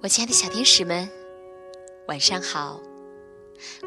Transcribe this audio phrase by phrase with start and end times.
[0.00, 1.10] 我亲爱的小天使们，
[2.06, 2.80] 晚上好！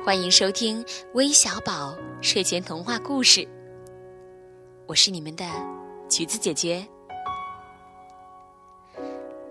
[0.03, 3.47] 欢迎收听微小宝睡前童话故事。
[4.87, 5.45] 我是你们的
[6.09, 6.85] 橘子姐姐。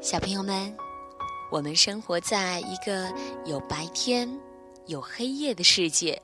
[0.03, 0.77] 小朋友们，
[1.51, 3.11] 我们生活在一个
[3.47, 4.29] 有白天、
[4.85, 6.21] 有黑夜的世界。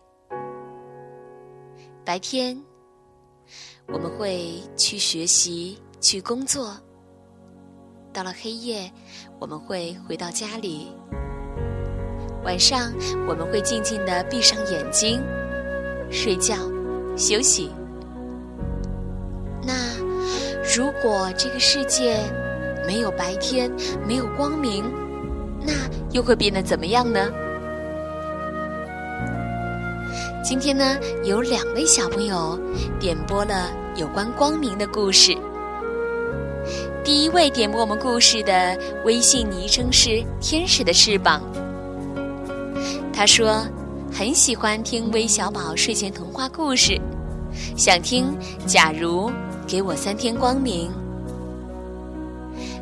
[2.04, 2.62] 白天，
[3.88, 6.76] 我们会去学习、去工作。
[8.16, 8.90] 到了黑夜，
[9.38, 10.90] 我们会回到家里。
[12.44, 12.90] 晚上，
[13.28, 15.20] 我们会静静的闭上眼睛，
[16.10, 16.54] 睡觉、
[17.14, 17.70] 休息。
[19.62, 19.74] 那
[20.74, 22.16] 如果这个世界
[22.86, 23.70] 没有白天，
[24.08, 24.90] 没有光明，
[25.60, 25.74] 那
[26.10, 27.30] 又会变得怎么样呢？
[30.42, 32.58] 今天呢，有两位小朋友
[32.98, 35.36] 点播了有关光明的故事。
[37.06, 41.40] 第一位点播我们故事的微信昵称是“天使的翅膀”。
[43.14, 43.64] 他说
[44.12, 47.00] 很喜欢听微小宝睡前童话故事，
[47.76, 49.30] 想听《假如
[49.68, 50.90] 给我三天光明》。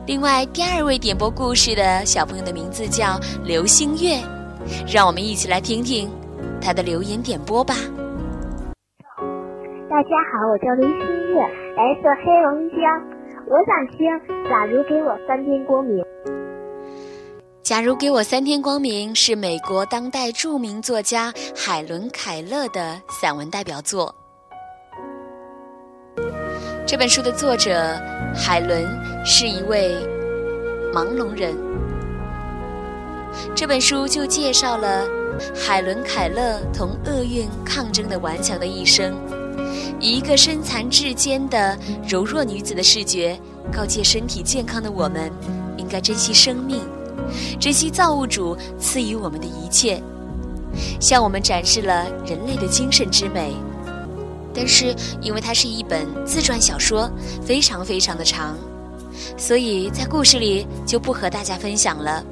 [0.07, 4.19] 另外，第二位点播故事的小朋友的名字叫刘星月，
[4.91, 6.11] 让我们一起来听听
[6.63, 7.75] 他的留言点播吧。
[9.91, 11.41] 大家好，我叫刘星月，
[11.77, 13.14] 来自黑龙江。
[13.47, 14.11] 我想听
[14.49, 16.03] 《假如给我三天光明》。
[17.63, 24.15] 假如给我三天光明是美国当代著名作家海伦·凯勒的散文代表作。
[26.87, 27.75] 这本书的作者
[28.35, 28.87] 海伦
[29.27, 29.95] 是一位
[30.95, 31.55] 盲聋人。
[33.55, 35.07] 这本书就介绍了
[35.55, 39.34] 海伦·凯勒同厄运抗争的顽强的一生。
[40.01, 43.39] 以一个身残志坚的柔弱女子的视觉，
[43.73, 45.31] 告诫身体健康的我们，
[45.77, 46.81] 应该珍惜生命，
[47.59, 50.03] 珍惜造物主赐予我们的一切，
[51.01, 53.55] 向我们展示了人类的精神之美。
[54.55, 57.11] 但是，因为它是一本自传小说，
[57.45, 58.57] 非常非常的长，
[59.37, 62.23] 所以在故事里就不和大家分享了。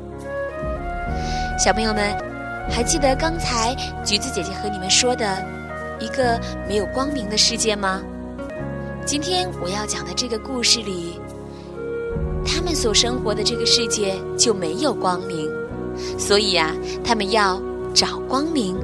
[1.59, 2.17] 小朋友们，
[2.71, 3.75] 还记得刚才
[4.05, 5.62] 橘子姐姐和你们说的？
[6.03, 8.03] 一个没有光明的世界吗？
[9.07, 11.21] 今天我要讲的这个故事里，
[12.45, 15.49] 他们所生活的这个世界就没有光明，
[16.19, 16.75] 所以啊，
[17.05, 17.63] 他们要
[17.95, 18.77] 找光明。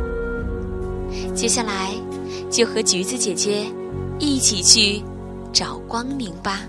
[1.34, 1.92] 接下来，
[2.50, 3.66] 就和橘子姐姐
[4.18, 5.02] 一起去
[5.52, 6.60] 找光明吧。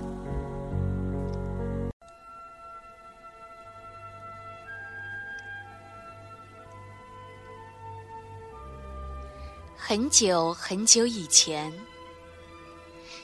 [9.89, 11.73] 很久很久以前，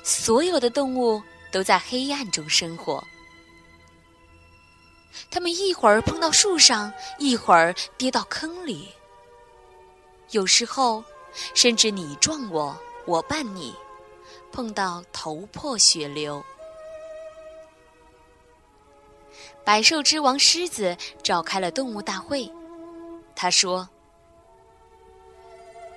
[0.04, 1.22] 所有的动物
[1.52, 3.04] 都在黑暗中生活。
[5.30, 8.90] 它们一会儿碰到树上，一会儿跌到坑里，
[10.32, 11.04] 有时候
[11.54, 13.72] 甚至你撞我，我绊你，
[14.52, 16.44] 碰到头破血流。
[19.64, 22.52] 百兽之王狮子召开了动物大会，
[23.36, 23.88] 他说。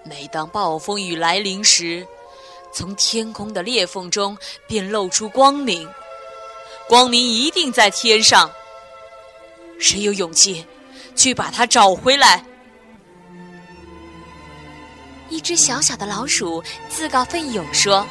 [0.09, 2.07] 每当暴风雨来临时，
[2.73, 4.37] 从天空的裂缝中
[4.67, 5.87] 便露出光明。
[6.89, 8.51] 光明一定在天上。
[9.79, 10.65] 谁有勇气
[11.15, 12.43] 去把它找回来？
[15.29, 18.07] 一只小小的老鼠自告奋勇说：“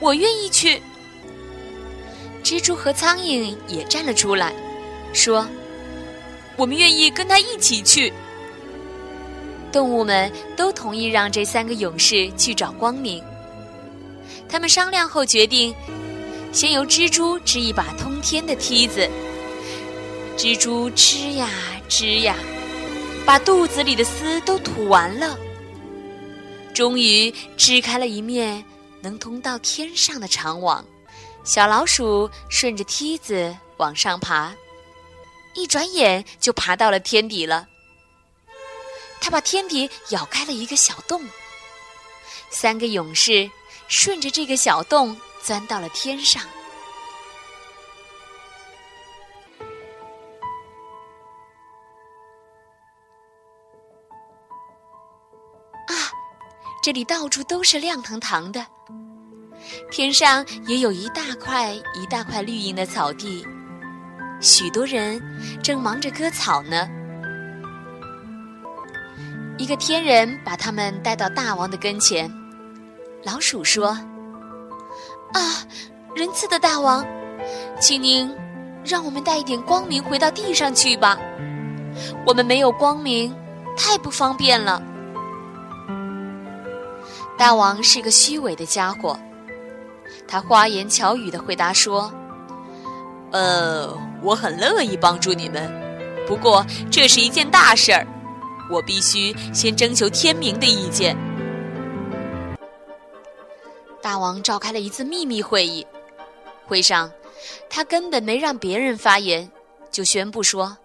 [0.00, 0.82] 我愿意去。”
[2.42, 4.52] 蜘蛛和苍蝇也站了出来，
[5.12, 5.46] 说
[6.58, 8.12] ：“我们愿意跟他一起去。”
[9.72, 13.22] 动物们都同意让这三个勇士去找光明。
[14.48, 15.74] 他们商量后决定，
[16.52, 19.08] 先由蜘蛛织一把通天的梯子。
[20.36, 21.48] 蜘蛛织呀
[21.88, 22.34] 织呀，
[23.24, 25.38] 把肚子里的丝都吐完了，
[26.72, 28.64] 终于织开了一面
[29.02, 30.84] 能通到天上的长网。
[31.44, 34.52] 小老鼠顺着梯子往上爬，
[35.54, 37.66] 一转眼就爬到了天底了。
[39.20, 41.22] 他把天底咬开了一个小洞，
[42.48, 43.48] 三个勇士
[43.86, 46.42] 顺着这个小洞钻到了天上。
[55.86, 55.94] 啊，
[56.82, 58.66] 这里到处都是亮堂堂的，
[59.90, 63.46] 天上也有一大块一大块绿茵的草地，
[64.40, 65.20] 许多人
[65.62, 66.88] 正忙着割草呢。
[69.60, 72.32] 一个天人把他们带到大王的跟前。
[73.22, 73.88] 老鼠说
[75.34, 75.62] ：“啊，
[76.16, 77.04] 仁慈的大王，
[77.78, 78.34] 请您
[78.82, 81.18] 让我们带一点光明回到地上去吧。
[82.26, 83.36] 我们没有光明，
[83.76, 84.82] 太不方便了。”
[87.36, 89.14] 大王是个虚伪的家伙，
[90.26, 92.10] 他花言巧语的回答说
[93.30, 95.70] ：“呃，我很乐意帮助你们，
[96.26, 98.06] 不过这是一件大事儿，
[98.70, 101.16] 我必须先征求天明的意见。”
[104.02, 105.86] 大王召开了一次秘密会议，
[106.66, 107.10] 会上，
[107.68, 109.50] 他根本没让别人发言，
[109.90, 110.76] 就宣布说：“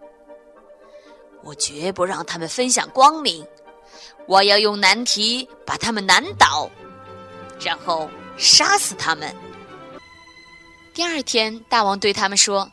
[1.41, 3.45] 我绝不让他们分享光明，
[4.27, 6.69] 我要用难题把他们难倒，
[7.59, 9.33] 然后杀死他们。”
[10.93, 12.69] 第二天，大王对他们说：“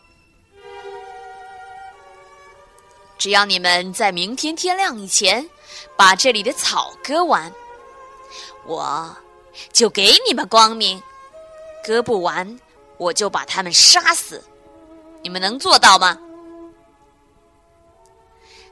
[3.22, 5.48] 只要你们在明天天亮以前
[5.96, 7.52] 把这里的草割完，
[8.66, 9.16] 我。”
[9.72, 11.00] 就给你们光明，
[11.86, 12.58] 割不完，
[12.96, 14.42] 我就把他们杀死。
[15.22, 16.19] 你们能做到吗？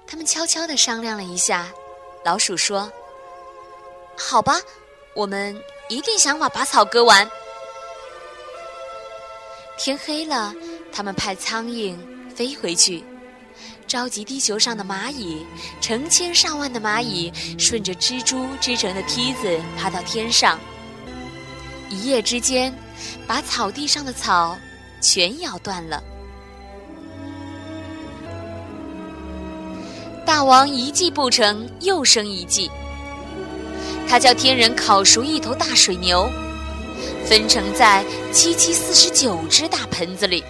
[0.05, 1.69] 他们悄悄的商量了一下，
[2.25, 2.91] 老鼠说
[4.19, 4.58] ：“好吧，
[5.14, 5.56] 我们
[5.88, 7.31] 一定想法把草割完。”
[9.79, 10.52] 天黑了，
[10.93, 11.97] 他们派苍蝇
[12.35, 13.05] 飞回去。
[13.90, 15.44] 召集地球上的蚂蚁，
[15.81, 20.60] 成千上万的蚂蚁顺着蜘蛛织成的梯子爬到天上，
[21.88, 22.72] 一夜之间，
[23.26, 24.56] 把草地上的草
[25.00, 26.00] 全咬断了。
[30.25, 32.70] 大王一计不成，又生一计。
[34.08, 36.31] 他叫天人烤熟一头大水牛，
[37.26, 40.44] 分成在七七四十九只大盆子里。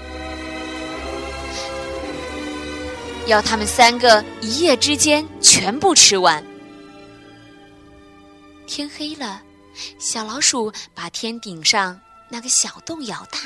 [3.30, 6.44] 要他们三个一夜之间全部吃完。
[8.66, 9.40] 天黑了，
[10.00, 11.98] 小老鼠把天顶上
[12.28, 13.38] 那个小洞咬大。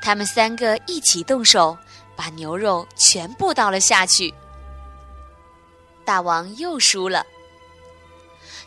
[0.00, 1.76] 他们三个一起动手，
[2.16, 4.32] 把牛肉全部倒了下去。
[6.02, 7.26] 大王又输了。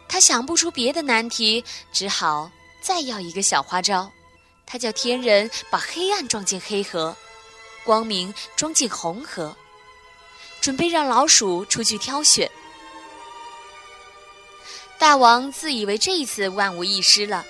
[0.08, 2.52] 他想不出别的难题，只好
[2.82, 4.12] 再要一个小花招。
[4.64, 7.16] 他叫天人把黑暗装进黑河。
[7.86, 9.56] 光明装进红盒，
[10.60, 12.50] 准备让老鼠出去挑选。
[14.98, 17.46] 大王自以为这一次万无一失了，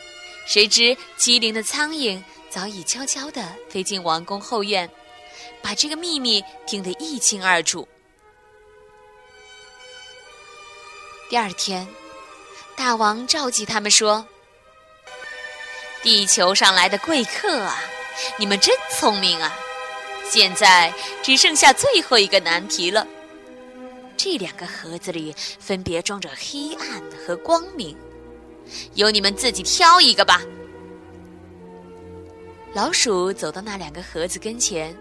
[0.46, 4.90] 谁知机灵的苍蝇早已悄悄地飞进王宫后院，
[5.62, 7.88] 把这个秘密听得一清二楚。
[11.30, 11.88] 第二天，
[12.76, 14.28] 大王召集他们说
[16.04, 17.80] ：“地球上来的贵客啊，
[18.38, 19.58] 你们真聪明啊！”
[20.30, 20.94] 现在
[21.24, 23.06] 只剩下最后一个难题了。
[24.18, 27.95] 这两个盒子里分别装着黑暗和光明，
[28.94, 30.42] 由你们自己挑一个吧。
[32.74, 34.95] 老鼠走到那两个盒子跟前，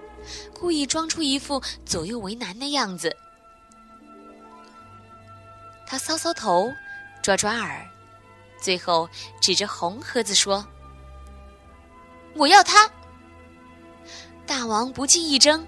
[0.52, 3.14] 故意装出一副左右为难的样子。
[5.86, 6.70] 他搔搔头，
[7.22, 7.84] 抓抓耳，
[8.60, 9.08] 最后
[9.40, 10.64] 指着红盒子说
[12.34, 12.90] ：“我要它。”
[14.46, 15.66] 大王不计一争，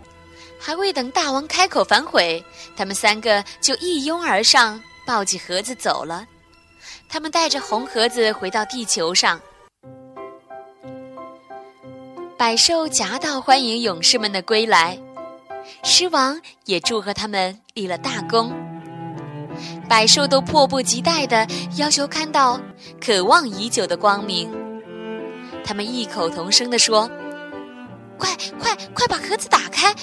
[0.59, 2.45] 还未等大王开口反悔，
[2.77, 6.27] 他们三个就一拥而上，抱起盒子走了。
[7.09, 9.41] 他们带着红盒子回到地球上，
[12.37, 14.99] 百兽夹道欢迎勇士们的归来，
[15.83, 18.53] 狮王也祝贺他们立了大功。
[19.89, 22.61] 百兽都迫不及待地要求看到
[23.01, 24.51] 渴望已久的光明，
[25.65, 27.11] 他们异口同声地说。
[28.19, 29.95] 快快快，把盒子打开，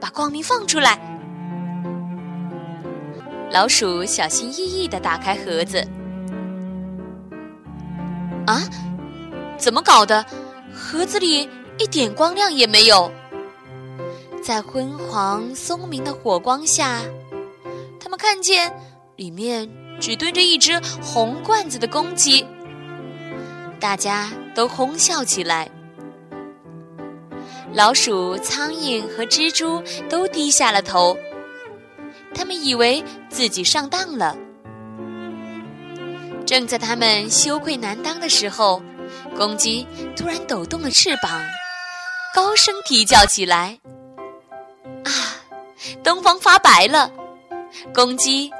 [0.00, 0.98] 把光明放出来。
[3.50, 5.78] 老鼠小心翼翼的打开盒子。
[8.46, 8.62] 啊，
[9.56, 10.24] 怎么搞的？
[10.74, 13.10] 盒子里一点光亮也没有。
[14.42, 17.00] 在昏黄松明的火光下，
[17.98, 18.72] 他们看见
[19.16, 22.46] 里面只蹲着一只红罐子的公鸡。
[23.80, 25.68] 大家都哄笑起来。
[27.74, 31.16] 老鼠、苍蝇和蜘蛛都低下了头，
[32.34, 34.36] 他们以为自己上当了。
[36.46, 38.82] 正在他们羞愧难当的时候，
[39.36, 41.44] 公鸡突然抖动了翅膀，
[42.34, 43.78] 高声啼叫起来
[45.04, 45.12] ：“啊，
[46.02, 47.12] 东方发白了！”
[47.94, 48.50] 公鸡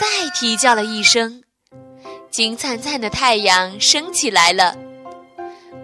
[0.00, 1.42] 再啼叫了一声，
[2.30, 4.76] 金灿灿的太阳升起来了。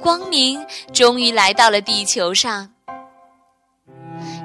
[0.02, 0.58] 光明
[0.92, 2.68] 终于来到了地球上。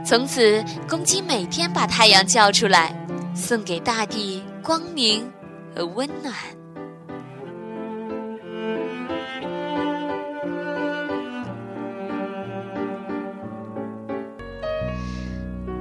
[0.06, 2.96] 从此，公鸡每天把太阳叫出来，
[3.36, 5.28] 送给大地光明
[5.76, 6.32] 和温暖。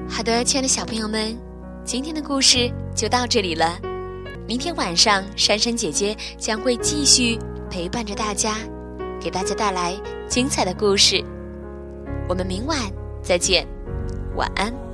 [0.09, 1.37] 好的，亲爱的小朋友们，
[1.85, 3.79] 今天的故事就到这里了。
[4.49, 7.39] 明天晚上，珊珊姐姐将会继续
[7.71, 8.57] 陪伴着大家，
[9.27, 11.21] 给大家带来精彩的故事。
[12.29, 12.79] 我们明晚
[13.21, 13.67] 再见，
[14.37, 14.86] 晚安。